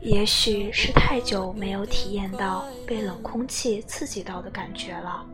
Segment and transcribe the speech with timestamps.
[0.00, 5.26] 也许是太久没有体验到被冷空气刺激到的感觉了。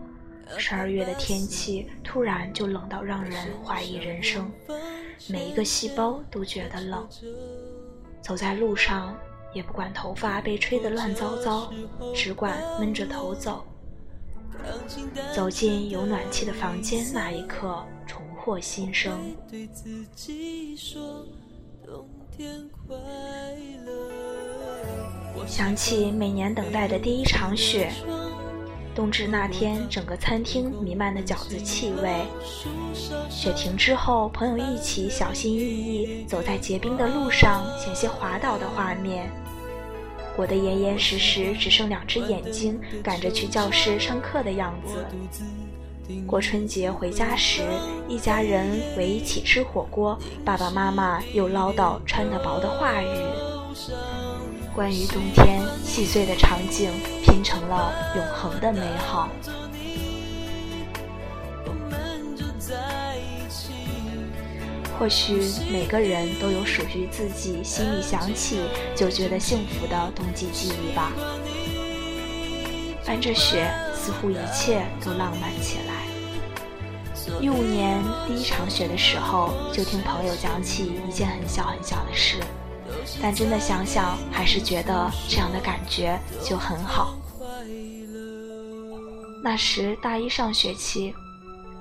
[0.58, 4.50] 十二月的天气突然就冷到让人怀疑人生，
[5.28, 7.06] 每一个细胞都觉得冷。
[8.20, 9.16] 走在路上，
[9.52, 11.72] 也不管头发被吹得乱糟糟，
[12.14, 13.64] 只管闷着头走。
[15.34, 19.36] 走进有暖气的房间那一刻，重获新生。
[25.46, 27.92] 想起每年等待的第一场雪。
[28.94, 32.24] 冬至那天，整个餐厅弥漫的饺子气味。
[33.28, 39.28] 雪停之后，朋友一起小心翼翼走在结冰的路上，险些滑倒的画面。
[40.36, 45.04] 裹得严严实实，只剩两只眼睛，赶着去教室上课的样子。
[46.26, 47.62] 过春节回家时，
[48.08, 53.08] 一家人围一起吃火锅，爸爸妈妈又唠叨穿得薄的话语。
[54.74, 56.90] 关于冬天细碎的场景，
[57.22, 59.28] 拼成了永恒的美好。
[64.98, 68.62] 或许每个人都有属于自己心里想起
[68.96, 71.12] 就觉得幸福的冬季记忆吧。
[73.06, 75.94] 伴着雪，似乎一切都浪漫起来。
[77.40, 82.38] 一五年第一场雪的时候，就听朋友讲起一件很小很小的事，
[83.22, 87.16] 但真的想想，还是觉得这样的感觉就很好。
[89.42, 91.14] 那时大一上学期，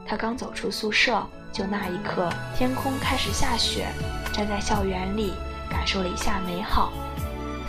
[0.06, 1.26] 他刚走出宿舍。
[1.54, 3.86] 就那一刻，天空开始下雪，
[4.34, 5.34] 站在校园里
[5.70, 6.92] 感受了一下美好。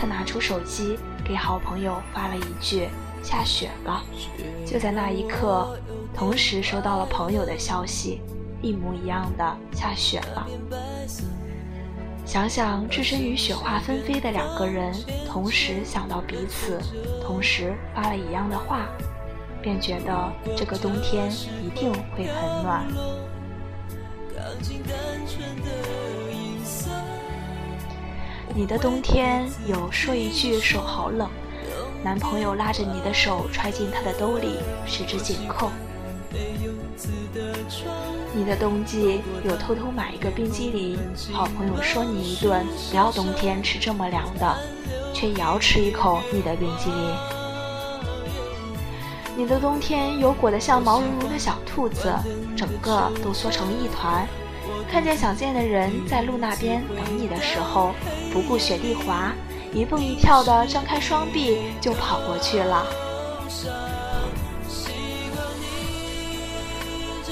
[0.01, 2.89] 他拿出手机给好朋友发了一句
[3.23, 4.03] ：“下雪了。”
[4.65, 5.79] 就在那一刻，
[6.15, 8.23] 同时收到了朋友的消息，
[8.63, 10.47] 一模一样的下雪了。
[12.25, 14.93] 想想置身于雪花纷飞的两个人，
[15.29, 16.81] 同时想到彼此，
[17.23, 18.89] 同时发了一样的话，
[19.61, 21.31] 便觉得这个冬天
[21.63, 22.87] 一定会很暖。
[28.55, 31.29] 你的冬天有说一句手好冷，
[32.03, 35.71] 男朋友拉着你的手揣进他的兜里，十指紧扣。
[38.35, 40.99] 你的冬季有偷偷买一个冰激凌，
[41.33, 44.57] 好朋友说你一顿不要冬天吃这么凉的，
[45.13, 47.17] 却也要吃一口你的冰激凌。
[49.37, 52.13] 你的冬天有裹得像毛茸茸的小兔子，
[52.57, 54.27] 整个都缩成一团。
[54.91, 57.93] 看见想见的人在路那边等你的时候，
[58.33, 59.33] 不顾雪地滑，
[59.73, 62.87] 一蹦一跳的张开双臂就跑过去了。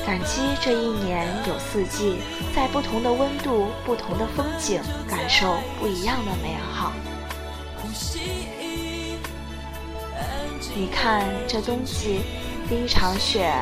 [0.06, 2.18] 感激这一年有四季，
[2.54, 6.92] 在不同的温度、不同的风景，感受不一样的美好。
[10.74, 12.22] 你看，这冬季
[12.68, 13.52] 第一场雪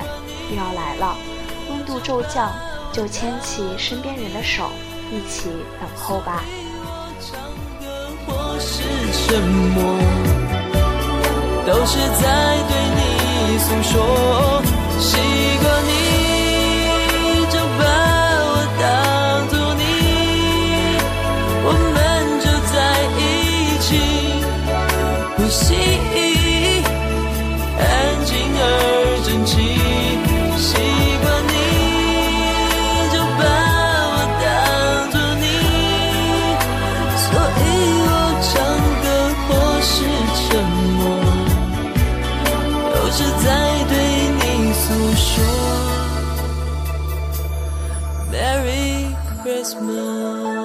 [0.51, 1.17] 又要来了，
[1.69, 2.51] 温度骤降。
[2.93, 4.69] 就牵起身边人的手，
[5.13, 6.43] 一起等候吧。
[11.65, 14.61] 都是在对你诉说，
[14.99, 15.17] 习
[15.63, 16.10] 惯你
[25.41, 25.75] 呼吸
[27.79, 27.83] 安
[28.27, 28.63] 静而
[29.25, 29.53] 整齐
[30.59, 30.69] 习
[31.23, 31.55] 惯你
[33.11, 33.43] 就把
[34.13, 34.45] 我当
[35.11, 35.43] 作你。
[37.17, 37.65] 所以
[38.05, 38.09] 我
[38.45, 38.53] 唱
[39.01, 39.05] 歌
[39.47, 39.49] 或
[39.81, 39.89] 是
[40.37, 40.45] 沉
[40.99, 41.01] 默
[42.93, 43.49] 都是在
[43.89, 43.93] 对
[44.37, 44.41] 你
[44.75, 44.85] 诉
[45.17, 45.25] 说。
[48.31, 50.60] Merry christmas